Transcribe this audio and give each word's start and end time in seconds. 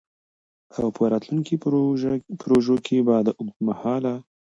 او 0.79 0.87
په 0.95 1.03
راتلونکو 1.11 1.53
پروژو 2.41 2.75
کي 2.85 2.97
به 3.07 3.15
د 3.27 3.29
اوږدمهاله 3.37 4.13